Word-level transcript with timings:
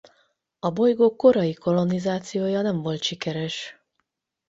A 0.59 0.69
bolygó 0.71 1.15
korai 1.15 1.53
kolonizációja 1.53 2.61
nem 2.61 2.81
volt 2.81 3.01
sikeres. 3.01 3.75